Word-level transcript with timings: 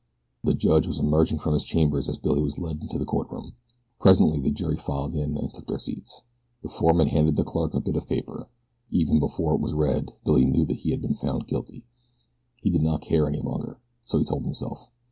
The 0.43 0.55
judge 0.55 0.87
was 0.87 0.97
emerging 0.97 1.37
from 1.37 1.53
his 1.53 1.63
chambers 1.63 2.09
as 2.09 2.17
Billy 2.17 2.41
was 2.41 2.57
led 2.57 2.81
into 2.81 2.97
the 2.97 3.05
courtroom. 3.05 3.53
Presently 3.99 4.41
the 4.41 4.49
jury 4.49 4.75
filed 4.75 5.13
in 5.13 5.37
and 5.37 5.53
took 5.53 5.67
their 5.67 5.77
seats. 5.77 6.23
The 6.63 6.69
foreman 6.69 7.09
handed 7.09 7.35
the 7.35 7.43
clerk 7.43 7.75
a 7.75 7.81
bit 7.81 7.95
of 7.95 8.07
paper. 8.07 8.49
Even 8.89 9.19
before 9.19 9.53
it 9.53 9.61
was 9.61 9.75
read 9.75 10.11
Billy 10.25 10.45
knew 10.45 10.65
that 10.65 10.77
he 10.77 10.89
had 10.89 11.03
been 11.03 11.13
found 11.13 11.45
guilty. 11.45 11.85
He 12.63 12.71
did 12.71 12.81
not 12.81 13.01
care 13.01 13.27
any 13.27 13.41
longer, 13.43 13.77
so 14.03 14.17
he 14.17 14.25
told 14.25 14.43
himself. 14.43 14.89